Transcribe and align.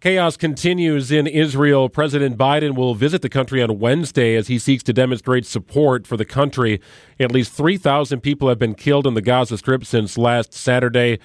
Chaos 0.00 0.36
continues 0.36 1.10
in 1.10 1.26
Israel. 1.26 1.88
President 1.88 2.38
Biden 2.38 2.76
will 2.76 2.94
visit 2.94 3.20
the 3.20 3.28
country 3.28 3.60
on 3.60 3.80
Wednesday 3.80 4.36
as 4.36 4.46
he 4.46 4.56
seeks 4.56 4.84
to 4.84 4.92
demonstrate 4.92 5.44
support 5.44 6.06
for 6.06 6.16
the 6.16 6.24
country. 6.24 6.80
At 7.18 7.32
least 7.32 7.52
3,000 7.52 8.20
people 8.20 8.48
have 8.48 8.60
been 8.60 8.76
killed 8.76 9.08
in 9.08 9.14
the 9.14 9.20
Gaza 9.20 9.58
Strip 9.58 9.84
since 9.84 10.16
last 10.16 10.54
Saturday. 10.54 11.18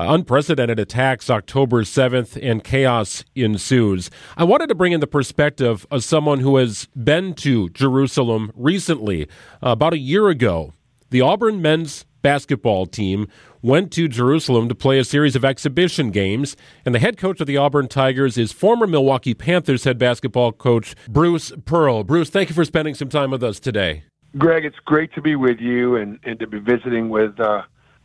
Uh, 0.00 0.06
unprecedented 0.08 0.78
attacks 0.78 1.28
October 1.28 1.82
7th, 1.82 2.42
and 2.42 2.64
chaos 2.64 3.26
ensues. 3.34 4.10
I 4.38 4.44
wanted 4.44 4.70
to 4.70 4.74
bring 4.74 4.92
in 4.92 5.00
the 5.00 5.06
perspective 5.06 5.86
of 5.90 6.02
someone 6.02 6.40
who 6.40 6.56
has 6.56 6.88
been 6.96 7.34
to 7.34 7.68
Jerusalem 7.68 8.50
recently, 8.56 9.28
uh, 9.62 9.72
about 9.72 9.92
a 9.92 9.98
year 9.98 10.28
ago. 10.28 10.72
The 11.10 11.20
Auburn 11.20 11.60
men's 11.60 12.06
basketball 12.24 12.86
team 12.86 13.28
went 13.60 13.92
to 13.92 14.08
Jerusalem 14.08 14.68
to 14.70 14.74
play 14.74 14.98
a 14.98 15.04
series 15.04 15.36
of 15.36 15.44
exhibition 15.44 16.10
games, 16.10 16.56
and 16.84 16.94
the 16.94 16.98
head 16.98 17.18
coach 17.18 17.40
of 17.40 17.46
the 17.46 17.58
Auburn 17.58 17.86
Tigers 17.86 18.38
is 18.38 18.50
former 18.50 18.86
Milwaukee 18.86 19.34
Panthers 19.34 19.84
head 19.84 19.98
basketball 19.98 20.50
coach 20.50 20.96
Bruce 21.06 21.52
Pearl. 21.66 22.02
Bruce, 22.02 22.30
thank 22.30 22.48
you 22.48 22.54
for 22.54 22.64
spending 22.64 22.94
some 22.94 23.10
time 23.10 23.30
with 23.30 23.44
us 23.44 23.60
today. 23.60 24.04
Greg, 24.38 24.64
it's 24.64 24.78
great 24.84 25.12
to 25.14 25.20
be 25.20 25.36
with 25.36 25.60
you 25.60 25.96
and, 25.96 26.18
and 26.24 26.38
to 26.40 26.46
be 26.46 26.58
visiting 26.58 27.10
with 27.10 27.38
uh, 27.38 27.62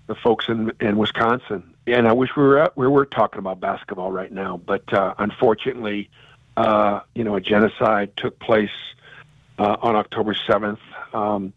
the 0.07 0.15
folks 0.15 0.49
in, 0.49 0.71
in 0.81 0.97
Wisconsin. 0.97 1.73
And 1.87 2.07
I 2.07 2.11
wish 2.11 2.29
we 2.35 2.43
were 2.43 2.71
we 2.75 2.87
were 2.87 3.05
talking 3.05 3.39
about 3.39 3.61
basketball 3.61 4.11
right 4.11 4.31
now, 4.31 4.57
but 4.57 4.93
uh, 4.93 5.13
unfortunately, 5.17 6.09
uh, 6.57 6.99
you 7.15 7.23
know, 7.23 7.35
a 7.35 7.41
genocide 7.41 8.17
took 8.17 8.37
place 8.37 8.69
uh, 9.57 9.77
on 9.81 9.95
October 9.95 10.35
seventh. 10.45 10.79
Um, 11.13 11.45
you 11.45 11.51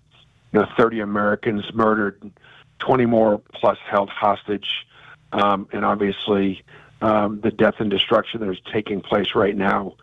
know, 0.61 0.67
30 0.77 1.01
Americans 1.01 1.65
murdered, 1.75 2.31
20 2.79 3.07
more 3.07 3.39
plus 3.55 3.79
held 3.89 4.11
hostage, 4.11 4.87
um, 5.33 5.69
and 5.73 5.85
obviously 5.85 6.63
um, 7.01 7.41
the 7.41 7.51
death 7.51 7.75
and 7.79 7.91
destruction 7.91 8.41
that 8.41 8.51
is 8.51 8.61
taking 8.73 9.01
place 9.01 9.35
right 9.35 9.57
now 9.57 9.95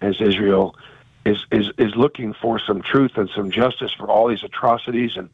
as 0.00 0.20
Israel 0.20 0.76
is, 1.24 1.44
is, 1.50 1.70
is 1.78 1.94
looking 1.96 2.34
for 2.34 2.58
some 2.58 2.82
truth 2.82 3.12
and 3.16 3.30
some 3.34 3.50
justice 3.50 3.92
for 3.92 4.10
all 4.10 4.28
these 4.28 4.44
atrocities 4.44 5.16
and 5.16 5.30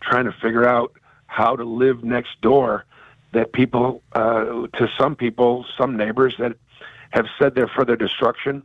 trying 0.00 0.24
to 0.24 0.32
figure 0.32 0.66
out 0.66 0.92
how 1.26 1.56
to 1.56 1.64
live 1.64 2.04
next 2.04 2.40
door 2.40 2.84
that 3.32 3.52
people, 3.52 4.02
uh, 4.12 4.66
to 4.74 4.88
some 4.98 5.16
people, 5.16 5.64
some 5.76 5.96
neighbors 5.96 6.34
that 6.38 6.56
have 7.10 7.26
said 7.38 7.54
they're 7.54 7.68
for 7.68 7.84
their 7.84 7.96
destruction 7.96 8.62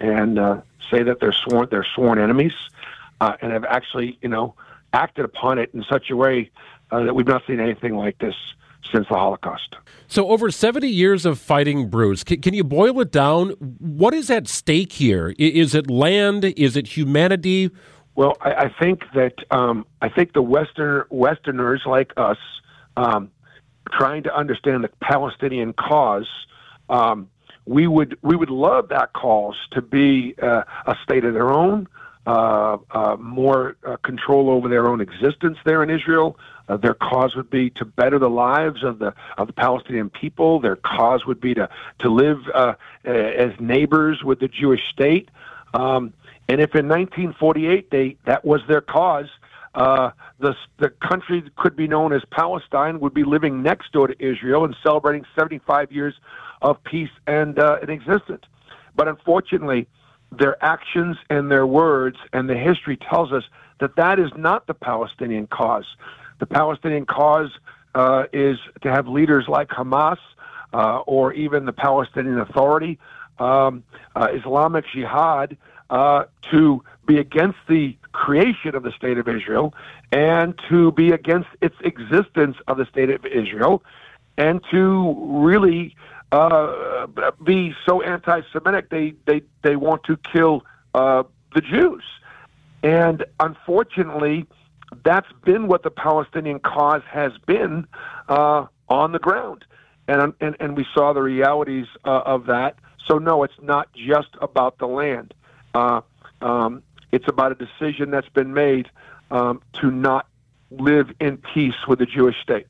and 0.00 0.38
uh, 0.38 0.60
say 0.90 1.02
that 1.02 1.20
they're 1.20 1.32
sworn, 1.32 1.68
they're 1.70 1.86
sworn 1.94 2.18
enemies 2.18 2.52
uh, 3.20 3.36
and 3.40 3.52
have 3.52 3.64
actually, 3.64 4.18
you 4.20 4.28
know, 4.28 4.54
acted 4.92 5.24
upon 5.24 5.58
it 5.58 5.70
in 5.74 5.84
such 5.90 6.10
a 6.10 6.16
way 6.16 6.50
uh, 6.90 7.04
that 7.04 7.14
we've 7.14 7.26
not 7.26 7.42
seen 7.46 7.60
anything 7.60 7.96
like 7.96 8.18
this 8.18 8.34
since 8.92 9.06
the 9.08 9.14
Holocaust. 9.14 9.76
So, 10.06 10.28
over 10.28 10.50
70 10.50 10.88
years 10.88 11.24
of 11.24 11.38
fighting, 11.38 11.88
Bruce, 11.88 12.24
can, 12.24 12.40
can, 12.40 12.54
you 12.54 12.64
boil 12.64 13.00
it 13.00 13.10
down? 13.10 13.50
What 13.78 14.12
is 14.12 14.30
at 14.30 14.48
stake 14.48 14.92
here? 14.92 15.34
Is 15.38 15.74
it 15.74 15.90
land? 15.90 16.44
Is 16.44 16.76
it 16.76 16.88
humanity? 16.88 17.70
Well, 18.14 18.36
I, 18.40 18.52
I 18.52 18.74
think 18.80 19.02
that 19.14 19.34
um, 19.50 19.86
I 20.02 20.08
think 20.08 20.34
the 20.34 20.42
Western 20.42 21.04
Westerners 21.10 21.82
like 21.86 22.12
us, 22.16 22.38
um, 22.96 23.30
trying 23.90 24.22
to 24.24 24.36
understand 24.36 24.84
the 24.84 24.90
Palestinian 25.00 25.72
cause, 25.72 26.28
um, 26.88 27.28
we 27.64 27.86
would 27.86 28.18
we 28.22 28.36
would 28.36 28.50
love 28.50 28.88
that 28.88 29.12
cause 29.14 29.56
to 29.72 29.80
be 29.80 30.34
uh, 30.42 30.62
a 30.86 30.96
state 31.02 31.24
of 31.24 31.32
their 31.32 31.50
own, 31.50 31.88
uh, 32.26 32.78
uh, 32.90 33.16
more 33.18 33.76
uh, 33.84 33.96
control 33.96 34.50
over 34.50 34.68
their 34.68 34.86
own 34.86 35.00
existence 35.00 35.58
there 35.64 35.82
in 35.82 35.90
Israel. 35.90 36.38
Uh, 36.68 36.76
their 36.76 36.94
cause 36.94 37.34
would 37.34 37.50
be 37.50 37.70
to 37.70 37.84
better 37.84 38.18
the 38.18 38.30
lives 38.30 38.84
of 38.84 39.00
the 39.00 39.12
of 39.38 39.48
the 39.48 39.52
Palestinian 39.52 40.08
people. 40.08 40.60
Their 40.60 40.76
cause 40.76 41.26
would 41.26 41.40
be 41.40 41.54
to 41.54 41.68
to 41.98 42.08
live 42.08 42.38
uh, 42.54 42.74
as 43.04 43.52
neighbors 43.58 44.22
with 44.22 44.38
the 44.38 44.48
Jewish 44.48 44.80
state. 44.92 45.30
Um, 45.74 46.12
and 46.48 46.60
if 46.60 46.74
in 46.74 46.88
1948 46.88 47.90
they 47.90 48.16
that 48.24 48.44
was 48.44 48.60
their 48.68 48.80
cause, 48.80 49.28
uh, 49.74 50.10
the 50.38 50.54
the 50.78 50.90
country 50.90 51.42
could 51.56 51.74
be 51.74 51.88
known 51.88 52.12
as 52.12 52.22
Palestine 52.30 53.00
would 53.00 53.14
be 53.14 53.24
living 53.24 53.62
next 53.62 53.92
door 53.92 54.06
to 54.06 54.24
Israel 54.24 54.64
and 54.64 54.76
celebrating 54.82 55.24
75 55.34 55.90
years 55.90 56.14
of 56.60 56.82
peace 56.84 57.10
and 57.26 57.58
uh, 57.58 57.78
and 57.80 57.90
existence. 57.90 58.44
But 58.94 59.08
unfortunately, 59.08 59.88
their 60.38 60.62
actions 60.64 61.16
and 61.30 61.50
their 61.50 61.66
words 61.66 62.16
and 62.32 62.48
the 62.48 62.56
history 62.56 62.96
tells 62.96 63.32
us 63.32 63.44
that 63.80 63.96
that 63.96 64.18
is 64.18 64.30
not 64.36 64.66
the 64.66 64.74
Palestinian 64.74 65.46
cause. 65.46 65.86
The 66.38 66.46
Palestinian 66.46 67.06
cause 67.06 67.50
uh, 67.94 68.24
is 68.32 68.58
to 68.82 68.90
have 68.90 69.06
leaders 69.06 69.46
like 69.48 69.68
Hamas 69.68 70.18
uh, 70.72 70.98
or 71.00 71.32
even 71.34 71.66
the 71.66 71.72
Palestinian 71.72 72.38
Authority, 72.38 72.98
um, 73.38 73.84
uh, 74.16 74.28
Islamic 74.32 74.84
Jihad, 74.92 75.56
uh, 75.90 76.24
to 76.50 76.82
be 77.06 77.18
against 77.18 77.58
the 77.68 77.96
creation 78.12 78.74
of 78.74 78.82
the 78.82 78.92
state 78.92 79.18
of 79.18 79.28
Israel 79.28 79.74
and 80.10 80.58
to 80.68 80.92
be 80.92 81.10
against 81.10 81.48
its 81.60 81.74
existence 81.82 82.56
of 82.68 82.76
the 82.76 82.86
state 82.86 83.10
of 83.10 83.26
Israel 83.26 83.82
and 84.38 84.62
to 84.70 85.14
really 85.42 85.94
uh, 86.32 87.06
be 87.44 87.74
so 87.86 88.02
anti-Semitic 88.02 88.88
they 88.90 89.14
they 89.26 89.42
they 89.62 89.76
want 89.76 90.02
to 90.04 90.16
kill 90.16 90.64
uh, 90.94 91.22
the 91.54 91.60
Jews, 91.60 92.02
and 92.82 93.24
unfortunately, 93.38 94.46
that's 95.04 95.30
been 95.44 95.68
what 95.68 95.82
the 95.82 95.90
Palestinian 95.90 96.58
cause 96.58 97.02
has 97.08 97.32
been 97.46 97.86
uh, 98.28 98.66
on 98.88 99.12
the 99.12 99.18
ground, 99.18 99.64
and 100.08 100.32
and 100.40 100.56
and 100.58 100.76
we 100.76 100.86
saw 100.94 101.12
the 101.12 101.22
realities 101.22 101.86
uh, 102.04 102.22
of 102.24 102.46
that. 102.46 102.76
So 103.06 103.18
no, 103.18 103.42
it's 103.42 103.60
not 103.60 103.92
just 103.92 104.28
about 104.40 104.78
the 104.78 104.86
land. 104.86 105.34
Uh, 105.74 106.00
um, 106.40 106.82
it's 107.10 107.28
about 107.28 107.52
a 107.52 107.54
decision 107.54 108.10
that's 108.10 108.28
been 108.30 108.54
made 108.54 108.88
um, 109.30 109.60
to 109.80 109.90
not 109.90 110.26
live 110.70 111.10
in 111.20 111.36
peace 111.36 111.86
with 111.86 111.98
the 111.98 112.06
Jewish 112.06 112.36
state. 112.42 112.66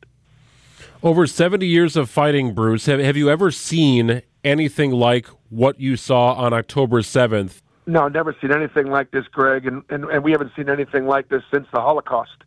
Over 1.05 1.27
70 1.27 1.67
years 1.67 1.97
of 1.97 2.09
fighting, 2.09 2.55
Bruce, 2.55 2.87
have, 2.87 3.01
have 3.01 3.17
you 3.17 3.29
ever 3.29 3.51
seen 3.51 4.23
anything 4.45 4.93
like 4.93 5.27
what 5.51 5.81
you 5.81 5.97
saw 5.97 6.35
on 6.35 6.53
October 6.53 7.01
7th? 7.01 7.61
No, 7.89 8.07
never 8.07 8.37
seen 8.41 8.53
anything 8.53 8.87
like 8.87 9.11
this, 9.11 9.27
Greg, 9.27 9.67
and, 9.67 9.83
and, 9.91 10.05
and 10.05 10.23
we 10.23 10.31
haven't 10.31 10.53
seen 10.55 10.71
anything 10.71 11.09
like 11.09 11.29
this 11.29 11.43
since 11.53 11.67
the 11.75 11.81
Holocaust. 11.81 12.45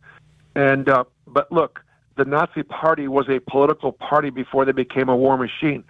And 0.54 0.88
uh, 0.88 1.04
but 1.26 1.52
look, 1.52 1.84
the 2.16 2.24
Nazi 2.24 2.62
Party 2.62 3.08
was 3.08 3.28
a 3.28 3.40
political 3.40 3.92
party 3.92 4.30
before 4.30 4.64
they 4.64 4.72
became 4.72 5.10
a 5.10 5.16
war 5.16 5.36
machine. 5.36 5.84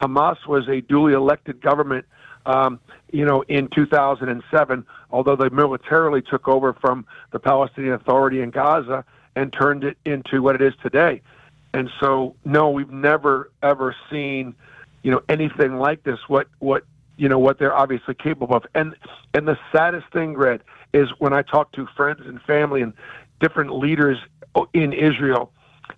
Hamas 0.00 0.46
was 0.46 0.66
a 0.68 0.80
duly 0.80 1.12
elected 1.12 1.60
government, 1.60 2.06
um, 2.46 2.80
you 3.12 3.26
know, 3.26 3.42
in 3.42 3.68
2007. 3.74 4.86
Although 5.10 5.36
they 5.36 5.50
militarily 5.50 6.22
took 6.22 6.48
over 6.48 6.72
from 6.72 7.04
the 7.32 7.38
Palestinian 7.38 7.92
Authority 7.92 8.40
in 8.40 8.50
Gaza 8.50 9.04
and 9.34 9.52
turned 9.52 9.84
it 9.84 9.98
into 10.06 10.40
what 10.40 10.54
it 10.54 10.62
is 10.62 10.72
today. 10.82 11.20
And 11.76 11.90
so, 12.00 12.34
no, 12.46 12.70
we've 12.70 12.90
never 12.90 13.50
ever 13.62 13.94
seen, 14.10 14.54
you 15.02 15.10
know, 15.10 15.20
anything 15.28 15.76
like 15.76 16.04
this. 16.04 16.18
What 16.26 16.48
what 16.58 16.84
you 17.18 17.28
know 17.28 17.38
what 17.38 17.58
they're 17.58 17.76
obviously 17.76 18.14
capable 18.14 18.56
of. 18.56 18.64
And 18.74 18.96
and 19.34 19.46
the 19.46 19.58
saddest 19.72 20.10
thing, 20.10 20.32
Greg, 20.32 20.62
is 20.94 21.10
when 21.18 21.34
I 21.34 21.42
talk 21.42 21.72
to 21.72 21.86
friends 21.94 22.22
and 22.24 22.40
family 22.40 22.80
and 22.80 22.94
different 23.40 23.74
leaders 23.74 24.16
in 24.72 24.94
Israel. 24.94 25.52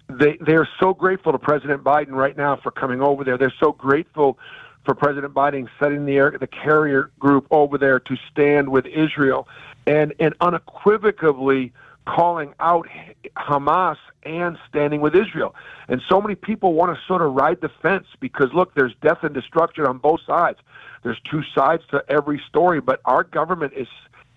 They 0.08 0.36
they're 0.40 0.68
so 0.80 0.94
grateful 0.94 1.30
to 1.30 1.38
President 1.38 1.84
Biden 1.84 2.10
right 2.10 2.36
now 2.36 2.56
for 2.56 2.72
coming 2.72 3.00
over 3.00 3.22
there. 3.22 3.38
They're 3.38 3.54
so 3.60 3.70
grateful 3.70 4.36
for 4.84 4.96
President 4.96 5.32
Biden 5.32 5.68
setting 5.78 6.06
the 6.06 6.16
air, 6.16 6.36
the 6.40 6.48
carrier 6.48 7.12
group 7.20 7.46
over 7.52 7.78
there 7.78 8.00
to 8.00 8.16
stand 8.32 8.68
with 8.68 8.84
Israel, 8.86 9.46
and 9.86 10.12
and 10.18 10.34
unequivocally 10.40 11.72
calling 12.08 12.54
out 12.58 12.88
Hamas 13.36 13.96
and 14.22 14.58
standing 14.68 15.00
with 15.00 15.14
Israel. 15.14 15.54
And 15.88 16.00
so 16.08 16.20
many 16.20 16.34
people 16.34 16.72
want 16.72 16.96
to 16.96 17.00
sort 17.06 17.22
of 17.22 17.34
ride 17.34 17.60
the 17.60 17.68
fence 17.82 18.06
because, 18.18 18.48
look, 18.54 18.74
there's 18.74 18.94
death 19.02 19.18
and 19.22 19.34
destruction 19.34 19.84
on 19.84 19.98
both 19.98 20.20
sides. 20.26 20.58
There's 21.02 21.20
two 21.30 21.42
sides 21.54 21.82
to 21.90 22.02
every 22.08 22.40
story, 22.48 22.80
but 22.80 23.00
our 23.04 23.24
government 23.24 23.74
is 23.76 23.88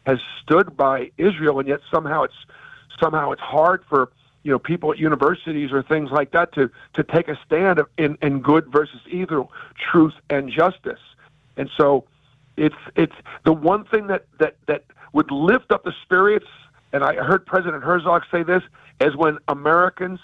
has 0.06 0.18
stood 0.42 0.76
by 0.76 1.12
Israel, 1.18 1.60
and 1.60 1.68
yet 1.68 1.80
somehow 1.94 2.24
it's 2.24 2.34
somehow 3.00 3.32
it's 3.32 3.42
hard 3.42 3.84
for 3.88 4.12
you 4.44 4.52
know 4.52 4.60
people 4.60 4.92
at 4.92 4.98
universities 4.98 5.72
or 5.72 5.84
things 5.84 6.10
like 6.12 6.32
that 6.32 6.54
to 6.54 6.70
to 6.96 7.04
take 7.04 7.28
a 7.28 7.40
stand 7.46 7.82
in 7.98 8.18
in 8.22 8.42
good 8.42 8.72
versus 8.72 9.02
evil, 9.10 9.52
truth 9.92 10.14
and 10.30 10.52
justice. 10.52 11.00
And 11.58 11.70
so 11.78 12.06
it's 12.58 12.76
it's 12.96 13.16
the 13.46 13.54
one 13.54 13.86
thing 13.86 14.08
that 14.08 14.26
that 14.40 14.58
that 14.68 14.84
would 15.14 15.32
lift 15.32 15.72
up 15.72 15.84
the 15.84 15.94
spirits 16.04 16.48
and 16.94 17.04
I 17.04 17.16
heard 17.16 17.46
President 17.46 17.84
Herzog 17.84 18.24
say 18.32 18.44
this, 18.44 18.64
is 19.00 19.16
when 19.16 19.38
Americans 19.48 20.20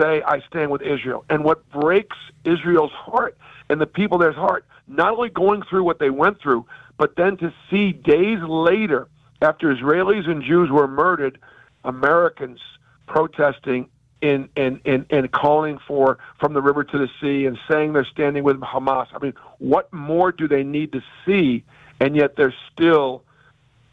say, 0.00 0.22
I 0.22 0.40
stand 0.40 0.70
with 0.70 0.82
Israel. 0.82 1.24
And 1.28 1.44
what 1.44 1.68
breaks 1.70 2.16
Israel's 2.44 2.92
heart 2.92 3.36
and 3.68 3.80
the 3.80 3.86
people 3.86 4.18
there's 4.18 4.34
heart, 4.34 4.64
not 4.86 5.12
only 5.12 5.28
going 5.28 5.62
through 5.62 5.84
what 5.84 5.98
they 5.98 6.10
went 6.10 6.40
through, 6.40 6.66
but 6.96 7.16
then 7.16 7.36
to 7.38 7.52
see 7.70 7.92
days 7.92 8.38
later, 8.42 9.08
after 9.42 9.74
Israelis 9.74 10.28
and 10.28 10.42
Jews 10.42 10.70
were 10.70 10.88
murdered, 10.88 11.38
Americans 11.84 12.60
protesting 13.06 13.88
in, 14.20 14.48
in, 14.56 14.80
in, 14.84 15.04
in 15.10 15.28
calling 15.28 15.78
for 15.86 16.18
from 16.40 16.54
the 16.54 16.62
river 16.62 16.82
to 16.82 16.98
the 16.98 17.08
sea 17.20 17.44
and 17.46 17.58
saying 17.68 17.92
they're 17.92 18.06
standing 18.06 18.42
with 18.42 18.58
Hamas. 18.60 19.06
I 19.12 19.18
mean, 19.18 19.34
what 19.58 19.92
more 19.92 20.32
do 20.32 20.48
they 20.48 20.62
need 20.62 20.92
to 20.92 21.02
see? 21.26 21.62
And 22.00 22.16
yet 22.16 22.36
they're 22.36 22.54
still 22.72 23.22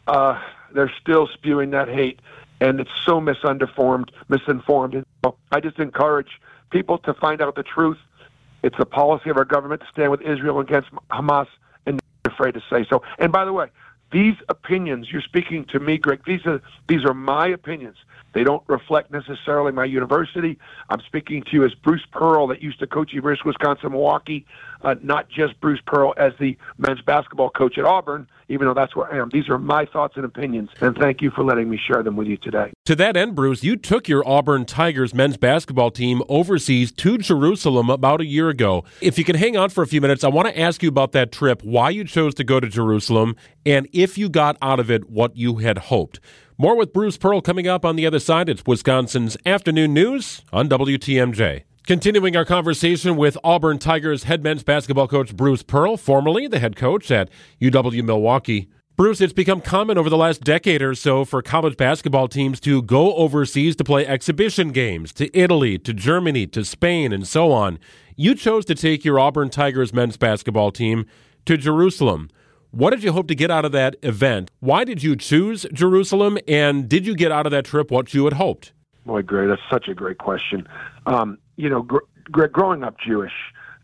uh, 0.06 0.40
they're 0.74 0.92
still 1.00 1.28
spewing 1.28 1.70
that 1.70 1.88
hate, 1.88 2.20
and 2.60 2.80
it's 2.80 2.90
so 3.04 3.20
misunderformed, 3.20 4.12
misinformed. 4.28 4.94
And 4.94 5.06
I 5.50 5.60
just 5.60 5.78
encourage 5.78 6.40
people 6.70 6.98
to 6.98 7.14
find 7.14 7.40
out 7.40 7.54
the 7.54 7.62
truth. 7.62 7.98
It's 8.62 8.76
the 8.78 8.86
policy 8.86 9.30
of 9.30 9.36
our 9.36 9.44
government 9.44 9.80
to 9.82 9.86
stand 9.88 10.10
with 10.10 10.22
Israel 10.22 10.60
against 10.60 10.90
Hamas, 11.10 11.48
and 11.86 12.00
they're 12.24 12.32
afraid 12.32 12.54
to 12.54 12.62
say 12.70 12.86
so. 12.88 13.02
And 13.18 13.32
by 13.32 13.44
the 13.44 13.52
way, 13.52 13.68
these 14.12 14.34
opinions 14.48 15.10
you're 15.10 15.22
speaking 15.22 15.64
to 15.66 15.80
me, 15.80 15.98
Greg. 15.98 16.22
These 16.26 16.46
are 16.46 16.60
these 16.86 17.04
are 17.04 17.14
my 17.14 17.48
opinions. 17.48 17.96
They 18.34 18.44
don't 18.44 18.62
reflect 18.66 19.10
necessarily 19.10 19.72
my 19.72 19.84
university. 19.84 20.58
I'm 20.88 21.00
speaking 21.00 21.42
to 21.42 21.50
you 21.52 21.64
as 21.64 21.74
Bruce 21.74 22.06
Pearl, 22.12 22.46
that 22.46 22.62
used 22.62 22.78
to 22.80 22.86
coach 22.86 23.12
University 23.12 23.42
of 23.42 23.46
Wisconsin 23.46 23.92
Milwaukee, 23.92 24.46
uh, 24.82 24.94
not 25.02 25.28
just 25.28 25.60
Bruce 25.60 25.80
Pearl 25.86 26.14
as 26.16 26.32
the 26.38 26.56
men's 26.78 27.00
basketball 27.02 27.50
coach 27.50 27.78
at 27.78 27.84
Auburn, 27.84 28.26
even 28.48 28.66
though 28.66 28.74
that's 28.74 28.94
where 28.94 29.12
I 29.12 29.18
am. 29.18 29.30
These 29.32 29.48
are 29.48 29.58
my 29.58 29.86
thoughts 29.86 30.14
and 30.16 30.24
opinions, 30.24 30.70
and 30.80 30.96
thank 30.96 31.22
you 31.22 31.30
for 31.30 31.44
letting 31.44 31.70
me 31.70 31.78
share 31.78 32.02
them 32.02 32.16
with 32.16 32.26
you 32.26 32.36
today. 32.36 32.72
To 32.86 32.96
that 32.96 33.16
end, 33.16 33.34
Bruce, 33.34 33.64
you 33.64 33.76
took 33.76 34.08
your 34.08 34.26
Auburn 34.28 34.64
Tigers 34.64 35.14
men's 35.14 35.36
basketball 35.36 35.90
team 35.90 36.22
overseas 36.28 36.92
to 36.92 37.18
Jerusalem 37.18 37.88
about 37.88 38.20
a 38.20 38.26
year 38.26 38.48
ago. 38.48 38.84
If 39.00 39.18
you 39.18 39.24
can 39.24 39.36
hang 39.36 39.56
on 39.56 39.70
for 39.70 39.82
a 39.82 39.86
few 39.86 40.00
minutes, 40.00 40.24
I 40.24 40.28
want 40.28 40.48
to 40.48 40.58
ask 40.58 40.82
you 40.82 40.88
about 40.88 41.12
that 41.12 41.32
trip, 41.32 41.62
why 41.62 41.90
you 41.90 42.04
chose 42.04 42.34
to 42.34 42.44
go 42.44 42.60
to 42.60 42.68
Jerusalem, 42.68 43.36
and 43.64 43.88
if 43.92 44.18
you 44.18 44.28
got 44.28 44.56
out 44.60 44.80
of 44.80 44.90
it 44.90 45.08
what 45.08 45.36
you 45.36 45.56
had 45.56 45.78
hoped. 45.78 46.20
More 46.58 46.76
with 46.76 46.92
Bruce 46.92 47.16
Pearl 47.16 47.40
coming 47.40 47.66
up 47.66 47.84
on 47.84 47.96
the 47.96 48.06
other 48.06 48.18
side. 48.18 48.48
It's 48.48 48.62
Wisconsin's 48.66 49.36
afternoon 49.46 49.94
news 49.94 50.42
on 50.52 50.68
WTMJ. 50.68 51.64
Continuing 51.84 52.36
our 52.36 52.44
conversation 52.44 53.16
with 53.16 53.36
Auburn 53.42 53.76
Tigers 53.76 54.22
head 54.22 54.44
men's 54.44 54.62
basketball 54.62 55.08
coach 55.08 55.34
Bruce 55.34 55.64
Pearl, 55.64 55.96
formerly 55.96 56.46
the 56.46 56.60
head 56.60 56.76
coach 56.76 57.10
at 57.10 57.28
UW 57.60 58.04
Milwaukee. 58.04 58.68
Bruce, 58.94 59.20
it's 59.20 59.32
become 59.32 59.60
common 59.60 59.98
over 59.98 60.08
the 60.08 60.16
last 60.16 60.44
decade 60.44 60.80
or 60.80 60.94
so 60.94 61.24
for 61.24 61.42
college 61.42 61.76
basketball 61.76 62.28
teams 62.28 62.60
to 62.60 62.82
go 62.82 63.16
overseas 63.16 63.74
to 63.74 63.82
play 63.82 64.06
exhibition 64.06 64.70
games 64.70 65.12
to 65.14 65.36
Italy, 65.36 65.76
to 65.76 65.92
Germany, 65.92 66.46
to 66.46 66.64
Spain, 66.64 67.12
and 67.12 67.26
so 67.26 67.50
on. 67.50 67.80
You 68.14 68.36
chose 68.36 68.64
to 68.66 68.76
take 68.76 69.04
your 69.04 69.18
Auburn 69.18 69.50
Tigers 69.50 69.92
men's 69.92 70.16
basketball 70.16 70.70
team 70.70 71.04
to 71.46 71.56
Jerusalem. 71.56 72.30
What 72.70 72.90
did 72.90 73.02
you 73.02 73.12
hope 73.12 73.26
to 73.26 73.34
get 73.34 73.50
out 73.50 73.64
of 73.64 73.72
that 73.72 73.96
event? 74.04 74.52
Why 74.60 74.84
did 74.84 75.02
you 75.02 75.16
choose 75.16 75.66
Jerusalem? 75.72 76.38
And 76.46 76.88
did 76.88 77.08
you 77.08 77.16
get 77.16 77.32
out 77.32 77.44
of 77.44 77.50
that 77.50 77.64
trip 77.64 77.90
what 77.90 78.14
you 78.14 78.22
had 78.26 78.34
hoped? 78.34 78.72
Boy, 79.04 79.22
great. 79.22 79.48
That's 79.48 79.60
such 79.68 79.88
a 79.88 79.94
great 79.94 80.18
question. 80.18 80.68
Um, 81.06 81.38
you 81.62 81.68
know, 81.68 81.82
gr- 81.82 81.98
gr- 82.24 82.46
growing 82.46 82.82
up 82.82 82.98
Jewish, 82.98 83.32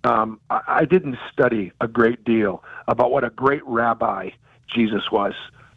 um, 0.02 0.40
I-, 0.50 0.62
I 0.66 0.84
didn't 0.84 1.16
study 1.32 1.70
a 1.80 1.86
great 1.86 2.25
deal 2.25 2.64
about 2.88 3.12
what 3.12 3.22
a 3.22 3.30
great 3.30 3.64
rabbi 3.66 4.30
Jesus 4.66 5.12
was. 5.12 5.32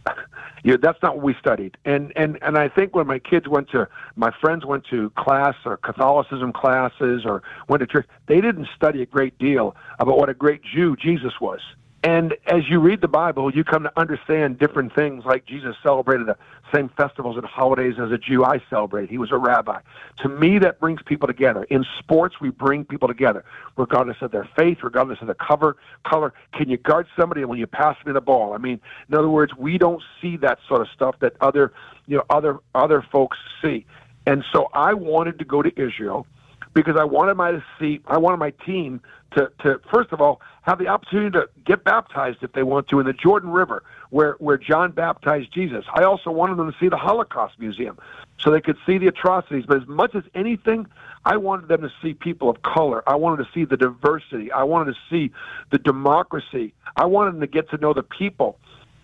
you 0.63 0.71
know, 0.71 0.77
that's 0.81 0.97
not 1.03 1.17
what 1.17 1.23
we 1.23 1.35
studied. 1.39 1.77
And 1.85 2.11
and 2.15 2.39
and 2.41 2.57
I 2.57 2.69
think 2.69 2.95
when 2.95 3.05
my 3.05 3.19
kids 3.19 3.47
went 3.47 3.69
to 3.69 3.87
my 4.15 4.31
friends 4.41 4.65
went 4.65 4.83
to 4.89 5.11
class 5.11 5.53
or 5.63 5.77
Catholicism 5.77 6.51
classes 6.53 7.21
or 7.23 7.43
went 7.69 7.81
to 7.81 7.87
church, 7.87 8.07
they 8.25 8.41
didn't 8.41 8.67
study 8.75 9.03
a 9.03 9.05
great 9.05 9.37
deal 9.37 9.75
about 9.99 10.17
what 10.17 10.27
a 10.27 10.33
great 10.33 10.61
Jew 10.63 10.95
Jesus 10.95 11.33
was. 11.39 11.59
And 12.03 12.35
as 12.47 12.67
you 12.67 12.79
read 12.79 13.01
the 13.01 13.07
Bible, 13.07 13.53
you 13.53 13.63
come 13.63 13.83
to 13.83 13.99
understand 13.99 14.57
different 14.57 14.95
things 14.95 15.23
like 15.23 15.45
Jesus 15.45 15.75
celebrated 15.83 16.25
the 16.25 16.37
same 16.73 16.89
festivals 16.97 17.37
and 17.37 17.45
holidays 17.45 17.95
as 18.01 18.11
a 18.11 18.17
Jew 18.17 18.43
I 18.43 18.59
celebrate. 18.71 19.09
He 19.11 19.19
was 19.19 19.31
a 19.31 19.37
rabbi. 19.37 19.81
To 20.23 20.29
me, 20.29 20.57
that 20.59 20.79
brings 20.79 21.01
people 21.03 21.27
together. 21.27 21.65
In 21.65 21.85
sports, 21.99 22.41
we 22.41 22.49
bring 22.49 22.85
people 22.85 23.07
together, 23.07 23.45
regardless 23.77 24.17
of 24.21 24.31
their 24.31 24.49
faith, 24.55 24.79
regardless 24.81 25.19
of 25.21 25.27
the 25.27 25.35
cover, 25.35 25.77
color. 26.03 26.33
Can 26.53 26.69
you 26.69 26.77
guard 26.77 27.05
somebody 27.15 27.45
when 27.45 27.59
you 27.59 27.67
pass 27.67 27.95
me 28.03 28.13
the 28.13 28.21
ball? 28.21 28.53
I 28.53 28.57
mean, 28.57 28.79
in 29.07 29.15
other 29.15 29.29
words, 29.29 29.53
we 29.55 29.77
don't 29.77 30.01
see 30.19 30.37
that 30.37 30.57
sort 30.67 30.81
of 30.81 30.87
stuff 30.95 31.15
that 31.19 31.33
other, 31.39 31.71
you 32.07 32.17
know, 32.17 32.23
other 32.31 32.57
other 32.73 33.05
folks 33.11 33.37
see. 33.61 33.85
And 34.25 34.43
so 34.51 34.69
I 34.73 34.93
wanted 34.93 35.37
to 35.39 35.45
go 35.45 35.61
to 35.61 35.71
Israel 35.79 36.25
because 36.73 36.95
I 36.95 37.03
wanted 37.03 37.35
my 37.35 37.51
to 37.51 37.63
see 37.79 38.01
I 38.07 38.17
wanted 38.17 38.37
my 38.37 38.51
team 38.65 39.01
to, 39.35 39.51
to 39.61 39.79
first 39.91 40.11
of 40.11 40.21
all 40.21 40.41
have 40.63 40.77
the 40.79 40.87
opportunity 40.87 41.31
to 41.31 41.49
get 41.65 41.83
baptized 41.83 42.39
if 42.41 42.53
they 42.53 42.63
want 42.63 42.87
to 42.89 42.99
in 42.99 43.05
the 43.05 43.13
Jordan 43.13 43.49
River 43.49 43.83
where 44.09 44.33
where 44.39 44.57
John 44.57 44.91
baptized 44.91 45.53
Jesus. 45.53 45.85
I 45.93 46.03
also 46.03 46.31
wanted 46.31 46.57
them 46.57 46.71
to 46.71 46.77
see 46.79 46.89
the 46.89 46.97
Holocaust 46.97 47.59
Museum 47.59 47.97
so 48.37 48.51
they 48.51 48.61
could 48.61 48.77
see 48.85 48.97
the 48.97 49.07
atrocities. 49.07 49.65
But 49.67 49.81
as 49.81 49.87
much 49.87 50.15
as 50.15 50.23
anything, 50.33 50.87
I 51.25 51.37
wanted 51.37 51.67
them 51.67 51.81
to 51.81 51.91
see 52.01 52.13
people 52.13 52.49
of 52.49 52.61
color. 52.61 53.03
I 53.07 53.15
wanted 53.15 53.45
to 53.45 53.51
see 53.53 53.65
the 53.65 53.77
diversity. 53.77 54.51
I 54.51 54.63
wanted 54.63 54.95
to 54.95 54.99
see 55.09 55.31
the 55.69 55.77
democracy. 55.77 56.73
I 56.95 57.05
wanted 57.05 57.35
them 57.35 57.41
to 57.41 57.47
get 57.47 57.69
to 57.71 57.77
know 57.77 57.93
the 57.93 58.03
people 58.03 58.57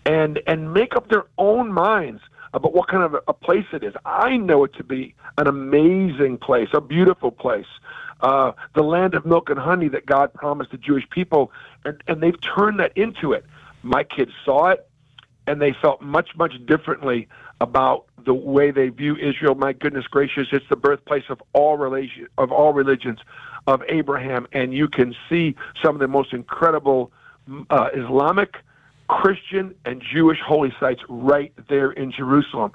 and 0.04 0.40
and 0.46 0.72
make 0.72 0.96
up 0.96 1.08
their 1.08 1.24
own 1.36 1.72
minds 1.72 2.22
about 2.54 2.72
what 2.72 2.88
kind 2.88 3.02
of 3.02 3.16
a 3.26 3.32
place 3.32 3.66
it 3.72 3.82
is. 3.82 3.94
I 4.04 4.36
know 4.36 4.64
it 4.64 4.74
to 4.74 4.84
be 4.84 5.14
an 5.36 5.46
amazing 5.46 6.38
place, 6.38 6.68
a 6.72 6.80
beautiful 6.80 7.30
place, 7.30 7.66
uh, 8.20 8.52
the 8.74 8.82
land 8.82 9.14
of 9.14 9.24
milk 9.24 9.50
and 9.50 9.58
honey 9.58 9.88
that 9.88 10.06
God 10.06 10.32
promised 10.34 10.70
the 10.70 10.78
Jewish 10.78 11.08
people, 11.10 11.52
and, 11.84 12.02
and 12.08 12.20
they've 12.20 12.40
turned 12.40 12.80
that 12.80 12.96
into 12.96 13.32
it. 13.32 13.44
My 13.82 14.02
kids 14.04 14.32
saw 14.44 14.68
it, 14.68 14.88
and 15.46 15.60
they 15.62 15.72
felt 15.80 16.02
much, 16.02 16.30
much 16.36 16.54
differently 16.66 17.28
about 17.60 18.06
the 18.24 18.34
way 18.34 18.70
they 18.70 18.88
view 18.88 19.16
Israel. 19.16 19.54
My 19.54 19.72
goodness 19.72 20.06
gracious, 20.06 20.48
it's 20.52 20.68
the 20.68 20.76
birthplace 20.76 21.24
of 21.28 21.42
all 21.52 21.76
religion, 21.76 22.28
of 22.38 22.52
all 22.52 22.72
religions, 22.72 23.18
of 23.66 23.82
Abraham, 23.88 24.46
and 24.52 24.72
you 24.72 24.88
can 24.88 25.14
see 25.28 25.54
some 25.82 25.94
of 25.94 26.00
the 26.00 26.08
most 26.08 26.32
incredible 26.32 27.12
uh, 27.70 27.88
Islamic 27.94 28.56
Christian 29.08 29.74
and 29.84 30.02
Jewish 30.02 30.38
holy 30.40 30.72
sites 30.78 31.00
right 31.08 31.52
there 31.68 31.90
in 31.90 32.12
Jerusalem. 32.12 32.72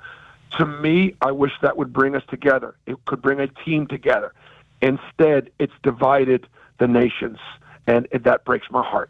To 0.58 0.66
me, 0.66 1.16
I 1.22 1.32
wish 1.32 1.52
that 1.62 1.78
would 1.78 1.94
bring 1.94 2.16
us 2.16 2.24
together. 2.30 2.76
It 2.86 2.98
could 3.06 3.22
bring 3.22 3.40
a 3.40 3.48
team 3.48 3.88
together. 3.88 4.34
Instead, 4.82 5.50
it's 5.60 5.74
divided 5.82 6.48
the 6.80 6.88
nations, 6.88 7.38
and 7.88 8.08
that 8.12 8.46
breaks 8.46 8.68
my 8.70 8.84
heart. 8.84 9.10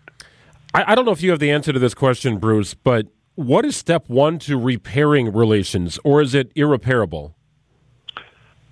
I, 0.74 0.92
I 0.92 0.96
don't 0.96 1.06
know 1.06 1.12
if 1.12 1.22
you 1.22 1.32
have 1.32 1.40
the 1.40 1.52
answer 1.52 1.74
to 1.74 1.80
this 1.80 1.94
question, 1.94 2.38
Bruce, 2.38 2.74
but 2.74 3.08
what 3.36 3.66
is 3.66 3.76
step 3.76 4.10
one 4.10 4.38
to 4.40 4.60
repairing 4.60 5.34
relations, 5.34 6.00
or 6.04 6.22
is 6.22 6.36
it 6.36 6.52
irreparable? 6.56 7.36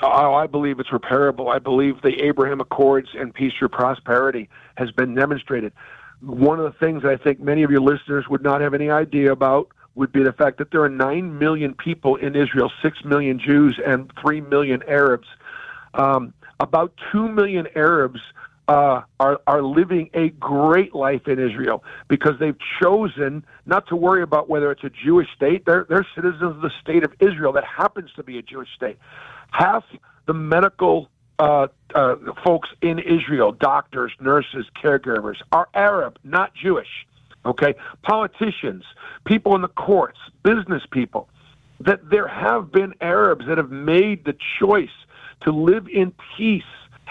Oh, 0.03 0.33
I 0.33 0.47
believe 0.47 0.79
it's 0.79 0.89
repairable. 0.89 1.53
I 1.53 1.59
believe 1.59 2.01
the 2.01 2.23
Abraham 2.23 2.59
Accords 2.59 3.09
and 3.13 3.33
peace 3.33 3.53
through 3.57 3.69
prosperity 3.69 4.49
has 4.75 4.91
been 4.91 5.13
demonstrated 5.13 5.73
one 6.21 6.59
of 6.59 6.65
the 6.65 6.79
things 6.79 7.03
that 7.03 7.11
I 7.11 7.17
think 7.17 7.39
many 7.39 7.63
of 7.63 7.71
your 7.71 7.81
listeners 7.81 8.25
would 8.29 8.43
not 8.43 8.61
have 8.61 8.73
any 8.73 8.89
idea 8.89 9.31
about 9.31 9.69
would 9.95 10.11
be 10.11 10.23
the 10.23 10.33
fact 10.33 10.57
that 10.59 10.71
there 10.71 10.83
are 10.83 10.89
9 10.89 11.37
million 11.37 11.73
people 11.73 12.15
in 12.15 12.35
Israel, 12.35 12.71
6 12.81 13.03
million 13.03 13.39
Jews, 13.39 13.79
and 13.85 14.11
3 14.21 14.41
million 14.41 14.83
Arabs. 14.87 15.27
Um, 15.93 16.33
about 16.59 16.93
2 17.11 17.27
million 17.27 17.67
Arabs 17.75 18.19
uh, 18.67 19.01
are, 19.19 19.41
are 19.47 19.61
living 19.61 20.09
a 20.13 20.29
great 20.29 20.95
life 20.95 21.27
in 21.27 21.39
Israel 21.39 21.83
because 22.07 22.33
they've 22.39 22.57
chosen 22.81 23.43
not 23.65 23.87
to 23.87 23.95
worry 23.95 24.21
about 24.21 24.47
whether 24.47 24.71
it's 24.71 24.83
a 24.83 24.89
Jewish 24.89 25.27
state. 25.35 25.65
They're, 25.65 25.85
they're 25.89 26.07
citizens 26.15 26.43
of 26.43 26.61
the 26.61 26.71
state 26.81 27.03
of 27.03 27.13
Israel 27.19 27.51
that 27.53 27.65
happens 27.65 28.11
to 28.15 28.23
be 28.23 28.37
a 28.37 28.41
Jewish 28.41 28.69
state. 28.75 28.97
Half 29.51 29.83
the 30.25 30.33
medical 30.33 31.09
uh, 31.41 31.67
uh, 31.95 32.15
folks 32.45 32.69
in 32.83 32.99
Israel, 32.99 33.51
doctors, 33.51 34.11
nurses, 34.19 34.67
caregivers, 34.81 35.37
are 35.51 35.67
Arab, 35.73 36.19
not 36.23 36.53
Jewish. 36.53 37.07
Okay, 37.43 37.73
politicians, 38.03 38.83
people 39.25 39.55
in 39.55 39.61
the 39.63 39.67
courts, 39.67 40.19
business 40.43 40.83
people. 40.91 41.27
That 41.79 42.07
there 42.11 42.27
have 42.27 42.71
been 42.71 42.93
Arabs 43.01 43.47
that 43.47 43.57
have 43.57 43.71
made 43.71 44.23
the 44.23 44.35
choice 44.59 44.93
to 45.41 45.51
live 45.51 45.87
in 45.87 46.13
peace 46.37 46.61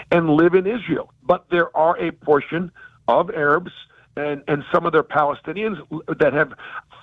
and 0.09 0.29
live 0.29 0.53
in 0.55 0.65
Israel, 0.65 1.11
but 1.23 1.49
there 1.49 1.75
are 1.75 1.97
a 1.97 2.11
portion 2.11 2.71
of 3.09 3.29
Arabs 3.31 3.71
and 4.15 4.43
and 4.47 4.63
some 4.71 4.85
of 4.85 4.93
their 4.93 5.03
Palestinians 5.03 5.77
that 6.19 6.31
have 6.31 6.53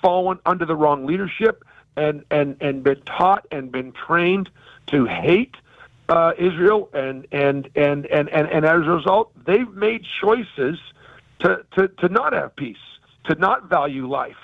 fallen 0.01 0.39
under 0.47 0.65
the 0.65 0.75
wrong 0.75 1.05
leadership 1.05 1.63
and 1.95 2.23
and 2.31 2.57
and 2.59 2.81
been 2.83 3.01
taught 3.01 3.45
and 3.51 3.71
been 3.71 3.91
trained 3.91 4.49
to 4.87 5.05
hate 5.05 5.55
uh, 6.09 6.33
Israel, 6.37 6.89
and, 6.93 7.27
and 7.31 7.69
and 7.75 8.05
and 8.07 8.29
and 8.29 8.47
and 8.49 8.65
as 8.65 8.81
a 8.85 8.89
result, 8.89 9.31
they've 9.45 9.71
made 9.73 10.03
choices 10.21 10.79
to 11.39 11.63
to 11.75 11.87
to 11.87 12.09
not 12.09 12.33
have 12.33 12.55
peace, 12.55 12.77
to 13.25 13.35
not 13.35 13.69
value 13.69 14.07
life, 14.07 14.35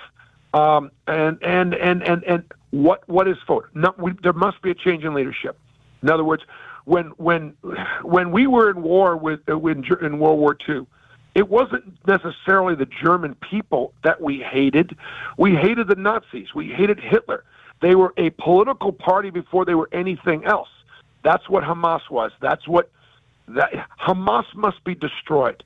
um, 0.53 0.91
and 1.07 1.41
and 1.41 1.73
and 1.73 2.03
and 2.03 2.23
and 2.23 2.43
what 2.69 3.07
what 3.09 3.27
is 3.27 3.37
for? 3.47 3.69
Not, 3.73 3.99
we, 3.99 4.13
there 4.21 4.33
must 4.33 4.61
be 4.61 4.71
a 4.71 4.75
change 4.75 5.03
in 5.03 5.13
leadership. 5.13 5.57
In 6.03 6.09
other 6.09 6.23
words, 6.23 6.43
when 6.85 7.07
when 7.17 7.55
when 8.03 8.31
we 8.31 8.45
were 8.45 8.69
in 8.69 8.83
war 8.83 9.17
with 9.17 9.39
uh, 9.49 9.57
in, 9.57 9.83
in 10.01 10.19
World 10.19 10.39
War 10.39 10.55
II, 10.69 10.85
it 11.33 11.49
wasn't 11.49 11.97
necessarily 12.05 12.75
the 12.75 12.87
German 13.03 13.35
people 13.35 13.91
that 14.03 14.21
we 14.21 14.39
hated. 14.39 14.95
We 15.37 15.55
hated 15.55 15.87
the 15.87 15.95
Nazis. 15.95 16.53
We 16.53 16.67
hated 16.67 16.99
Hitler. 16.99 17.43
They 17.81 17.95
were 17.95 18.13
a 18.17 18.29
political 18.29 18.91
party 18.91 19.31
before 19.31 19.65
they 19.65 19.75
were 19.75 19.89
anything 19.91 20.45
else 20.45 20.69
That's 21.25 21.49
what 21.49 21.63
Hamas 21.63 22.07
was. 22.11 22.31
That's 22.39 22.67
what 22.67 22.91
that 23.47 23.71
Hamas 23.99 24.45
must 24.53 24.83
be 24.83 24.93
destroyed. 24.93 25.63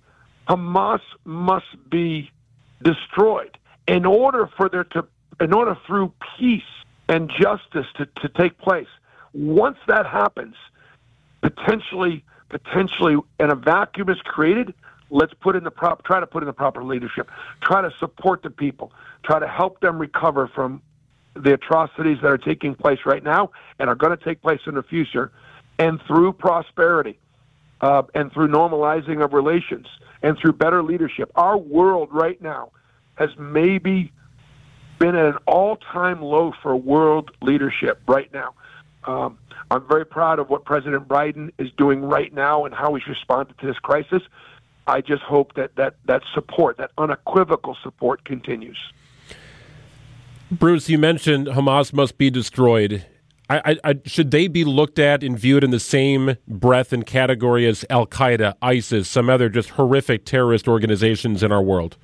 Hamas 0.47 1.01
must 1.25 1.89
be 1.89 2.31
destroyed 2.81 3.57
in 3.85 4.05
order 4.05 4.49
for 4.55 4.69
there 4.69 4.85
to 4.85 5.05
in 5.41 5.53
order 5.53 5.77
through 5.85 6.13
peace 6.37 6.61
and 7.09 7.29
justice 7.29 7.87
to, 7.97 8.05
to 8.05 8.29
take 8.29 8.57
place. 8.57 8.87
Once 9.33 9.77
that 9.87 10.05
happens, 10.05 10.55
potentially 11.41 12.23
potentially 12.47 13.17
and 13.37 13.51
a 13.51 13.55
vacuum 13.55 14.07
is 14.07 14.21
created, 14.23 14.73
let's 15.09 15.33
put 15.41 15.57
in 15.57 15.65
the 15.65 15.71
prop 15.71 16.05
try 16.05 16.21
to 16.21 16.27
put 16.27 16.41
in 16.41 16.47
the 16.47 16.53
proper 16.53 16.85
leadership. 16.85 17.29
Try 17.61 17.81
to 17.81 17.91
support 17.99 18.43
the 18.43 18.49
people. 18.49 18.93
Try 19.25 19.39
to 19.39 19.47
help 19.47 19.81
them 19.81 19.99
recover 19.99 20.47
from 20.47 20.81
the 21.35 21.53
atrocities 21.53 22.19
that 22.21 22.31
are 22.31 22.37
taking 22.37 22.75
place 22.75 22.99
right 23.05 23.23
now 23.23 23.51
and 23.77 23.89
are 23.89 23.95
going 23.95 24.17
to 24.17 24.23
take 24.23 24.41
place 24.41 24.61
in 24.65 24.75
the 24.75 24.83
future 24.83 25.33
and 25.79 25.99
through 26.05 26.33
prosperity 26.33 27.17
uh, 27.81 28.03
and 28.13 28.31
through 28.31 28.49
normalizing 28.49 29.23
of 29.23 29.33
relations 29.33 29.87
and 30.21 30.37
through 30.37 30.53
better 30.53 30.83
leadership. 30.83 31.31
Our 31.35 31.57
world 31.57 32.09
right 32.11 32.39
now 32.41 32.71
has 33.15 33.29
maybe 33.39 34.11
been 34.99 35.15
at 35.15 35.25
an 35.25 35.37
all-time 35.47 36.21
low 36.21 36.53
for 36.61 36.75
world 36.75 37.31
leadership 37.41 38.01
right 38.07 38.31
now. 38.33 38.53
Um, 39.05 39.39
I'm 39.71 39.87
very 39.87 40.05
proud 40.05 40.39
of 40.39 40.49
what 40.49 40.65
President 40.65 41.07
Biden 41.07 41.51
is 41.57 41.71
doing 41.77 42.01
right 42.01 42.33
now 42.33 42.65
and 42.65 42.75
how 42.75 42.93
he's 42.95 43.07
responded 43.07 43.57
to 43.59 43.67
this 43.67 43.77
crisis. 43.77 44.21
I 44.85 45.01
just 45.01 45.21
hope 45.21 45.53
that 45.53 45.75
that, 45.75 45.95
that 46.05 46.23
support, 46.33 46.77
that 46.77 46.91
unequivocal 46.97 47.77
support, 47.81 48.25
continues. 48.25 48.77
Bruce, 50.51 50.89
you 50.89 50.97
mentioned 50.97 51.47
Hamas 51.47 51.93
must 51.93 52.17
be 52.17 52.29
destroyed. 52.29 53.05
I, 53.49 53.77
I, 53.83 53.95
should 54.05 54.29
they 54.29 54.47
be 54.47 54.63
looked 54.63 54.99
at 54.99 55.23
and 55.23 55.37
viewed 55.37 55.63
in 55.63 55.71
the 55.71 55.79
same 55.79 56.35
breath 56.47 56.93
and 56.93 57.03
category 57.03 57.65
as 57.65 57.83
Al 57.89 58.05
Qaeda, 58.05 58.53
ISIS, 58.61 59.09
some 59.09 59.27
other 59.27 59.49
just 59.49 59.71
horrific 59.71 60.23
terrorist 60.23 60.67
organizations 60.67 61.41
in 61.41 61.51
our 61.51 61.61
world? 61.61 61.97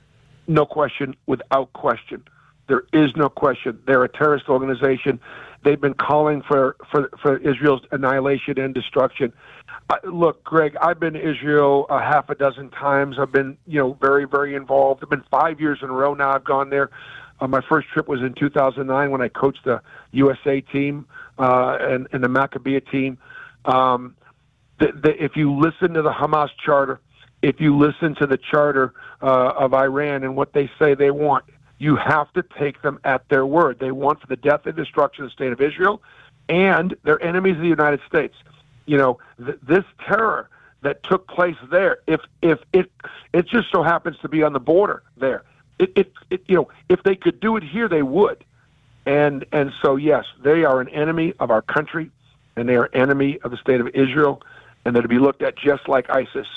No 0.48 0.66
question, 0.66 1.16
without 1.28 1.72
question. 1.74 2.24
There 2.68 2.84
is 2.94 3.12
no 3.16 3.30
question. 3.30 3.80
They're 3.86 4.04
a 4.04 4.10
terrorist 4.10 4.50
organization. 4.50 5.20
They've 5.64 5.80
been 5.80 5.94
calling 5.94 6.42
for, 6.48 6.78
for, 6.92 7.12
for 7.22 7.38
Israel's 7.38 7.82
annihilation 7.92 8.60
and 8.60 8.74
destruction. 8.74 9.32
Uh, 9.90 9.98
look, 10.04 10.44
Greg, 10.44 10.76
I've 10.82 11.00
been 11.00 11.14
to 11.14 11.20
Israel 11.20 11.86
a 11.90 12.00
half 12.00 12.30
a 12.32 12.36
dozen 12.36 12.72
times. 12.72 13.18
I've 13.20 13.32
been, 13.32 13.56
you 13.68 13.80
know, 13.80 13.94
very, 14.02 14.26
very 14.26 14.56
involved. 14.56 15.04
I've 15.04 15.12
been 15.12 15.24
five 15.30 15.60
years 15.60 15.80
in 15.84 15.90
a 15.90 15.94
row 15.94 16.16
now. 16.16 16.32
I've 16.32 16.44
gone 16.44 16.72
there. 16.72 16.90
Uh, 17.40 17.48
my 17.48 17.62
first 17.70 17.88
trip 17.90 18.08
was 18.08 18.22
in 18.22 18.34
2009 18.34 19.12
when 19.12 19.22
I 19.22 19.28
coached 19.28 19.64
the 19.66 19.82
USA 20.12 20.62
team 20.62 21.06
uh, 21.38 21.78
and, 21.80 22.08
and 22.12 22.24
the 22.24 22.28
Maccabiah 22.28 22.90
team. 22.92 23.18
Um, 23.66 24.16
the, 24.80 24.92
the, 24.92 25.24
if 25.24 25.36
you 25.36 25.58
listen 25.58 25.94
to 25.94 26.02
the 26.02 26.12
Hamas 26.12 26.50
charter, 26.64 27.00
if 27.42 27.60
you 27.60 27.78
listen 27.78 28.16
to 28.16 28.28
the 28.28 28.38
charter 28.38 28.94
uh, 29.22 29.54
of 29.58 29.74
Iran 29.74 30.24
and 30.24 30.36
what 30.36 30.54
they 30.54 30.70
say 30.80 30.96
they 30.96 31.12
want, 31.12 31.46
you 31.78 31.96
have 31.96 32.32
to 32.34 32.44
take 32.58 32.82
them 32.82 33.00
at 33.04 33.28
their 33.30 33.46
word. 33.46 33.80
They 33.80 33.92
want 33.92 34.22
for 34.22 34.28
the 34.28 34.38
death 34.38 34.66
and 34.66 34.76
destruction 34.76 35.26
of 35.26 35.32
the 35.32 35.34
state 35.34 35.52
of 35.52 35.62
Israel, 35.62 36.02
and 36.48 36.96
they're 37.04 37.22
enemies 37.22 37.56
of 37.56 37.62
the 37.62 37.68
United 37.68 38.02
States. 38.08 38.36
You 38.86 38.98
know, 38.98 39.20
th- 39.44 39.60
this 39.68 39.84
terror 40.08 40.50
that 40.82 41.04
took 41.04 41.28
place 41.28 41.58
there, 41.72 41.98
if 42.08 42.22
if 42.42 42.60
it 42.72 42.92
it 43.34 43.48
just 43.48 43.72
so 43.72 43.84
happens 43.84 44.18
to 44.20 44.30
be 44.30 44.44
on 44.44 44.54
the 44.54 44.60
border 44.60 45.04
there, 45.18 45.44
it, 45.80 45.92
it, 45.96 46.14
it 46.30 46.44
you 46.48 46.56
know, 46.56 46.70
if 46.88 47.04
they 47.04 47.16
could 47.16 47.40
do 47.40 47.58
it 47.58 47.64
here, 47.64 47.90
they 47.90 48.04
would. 48.04 48.45
And 49.06 49.46
and 49.52 49.72
so 49.82 49.96
yes, 49.96 50.26
they 50.44 50.64
are 50.64 50.82
an 50.82 50.90
enemy 50.90 51.34
of 51.40 51.52
our 51.52 51.62
country, 51.62 52.10
and 52.56 52.68
they 52.68 52.76
are 52.76 52.90
enemy 52.94 53.40
of 53.44 53.52
the 53.52 53.58
state 53.58 53.80
of 53.80 53.88
Israel, 53.94 54.42
and 54.84 54.96
they're 54.96 55.04
to 55.04 55.08
be 55.08 55.20
looked 55.20 55.42
at 55.42 55.58
just 55.58 55.88
like 55.88 56.10
ISIS 56.10 56.48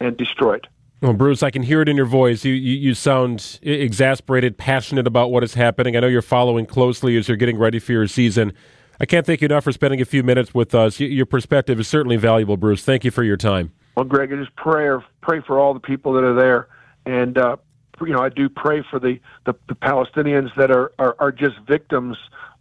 and 0.00 0.16
destroyed. 0.16 0.66
Well, 1.00 1.14
Bruce, 1.14 1.42
I 1.42 1.50
can 1.50 1.62
hear 1.62 1.80
it 1.80 1.88
in 1.88 1.96
your 1.96 2.06
voice. 2.06 2.44
You, 2.44 2.54
you, 2.54 2.76
you 2.76 2.94
sound 2.94 3.58
exasperated, 3.62 4.56
passionate 4.56 5.08
about 5.08 5.32
what 5.32 5.42
is 5.42 5.54
happening. 5.54 5.96
I 5.96 6.00
know 6.00 6.06
you're 6.06 6.22
following 6.22 6.64
closely 6.64 7.16
as 7.16 7.26
you're 7.26 7.36
getting 7.36 7.58
ready 7.58 7.80
for 7.80 7.90
your 7.90 8.06
season. 8.06 8.52
I 9.00 9.04
can't 9.04 9.26
thank 9.26 9.40
you 9.40 9.46
enough 9.46 9.64
for 9.64 9.72
spending 9.72 10.00
a 10.00 10.04
few 10.04 10.22
minutes 10.22 10.54
with 10.54 10.76
us. 10.76 11.00
Your 11.00 11.26
perspective 11.26 11.80
is 11.80 11.88
certainly 11.88 12.16
valuable, 12.16 12.56
Bruce. 12.56 12.84
Thank 12.84 13.04
you 13.04 13.10
for 13.10 13.24
your 13.24 13.36
time. 13.36 13.72
Well, 13.96 14.04
Greg, 14.04 14.32
I 14.32 14.36
just 14.36 14.54
pray 14.54 14.96
pray 15.22 15.40
for 15.40 15.58
all 15.58 15.74
the 15.74 15.80
people 15.80 16.12
that 16.12 16.22
are 16.22 16.34
there, 16.34 16.68
and 17.04 17.36
uh, 17.36 17.56
you 18.00 18.12
know, 18.12 18.20
I 18.20 18.28
do 18.28 18.48
pray 18.48 18.82
for 18.88 18.98
the 18.98 19.18
the, 19.44 19.54
the 19.68 19.74
Palestinians 19.74 20.54
that 20.56 20.70
are, 20.70 20.92
are, 20.98 21.16
are 21.18 21.32
just 21.32 21.58
victims 21.66 22.16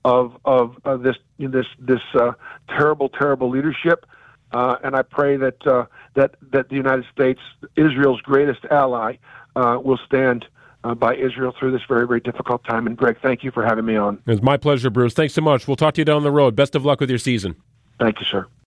of 0.06 0.38
of, 0.46 0.76
of 0.86 1.04
this 1.04 1.16
this 1.40 1.66
this 1.80 2.02
uh, 2.16 2.34
terrible 2.70 3.10
terrible 3.10 3.50
leadership. 3.50 4.06
Uh, 4.52 4.76
and 4.84 4.96
I 4.96 5.02
pray 5.02 5.38
that 5.38 5.66
uh, 5.66 5.86
that 6.16 6.36
that 6.52 6.70
the 6.70 6.76
United 6.76 7.06
States, 7.14 7.40
Israel's 7.76 8.22
greatest 8.22 8.66
ally, 8.70 9.16
uh, 9.56 9.80
will 9.82 10.00
stand 10.06 10.46
uh, 10.84 10.94
by 10.94 11.16
Israel 11.16 11.54
through 11.58 11.72
this 11.72 11.82
very 11.88 12.06
very 12.06 12.20
difficult 12.20 12.64
time. 12.66 12.86
And 12.88 12.98
Greg, 12.98 13.18
thank 13.22 13.44
you 13.44 13.52
for 13.52 13.64
having 13.64 13.86
me 13.86 13.96
on. 13.96 14.22
It's 14.28 14.42
my 14.42 14.58
pleasure, 14.58 14.90
Bruce. 14.90 15.14
Thanks 15.14 15.34
so 15.34 15.42
much. 15.42 15.68
We'll 15.68 15.78
talk 15.78 15.94
to 15.96 16.02
you 16.02 16.06
down 16.06 16.24
the 16.24 16.32
road. 16.32 16.56
Best 16.56 16.76
of 16.76 16.84
luck 16.84 17.00
with 17.00 17.10
your 17.10 17.20
season. 17.20 17.56
Thank 18.00 18.20
you, 18.20 18.26
sir. 18.26 18.48